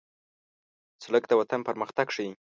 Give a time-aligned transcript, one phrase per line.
[1.03, 2.31] سړک د وطن پرمختګ ښيي.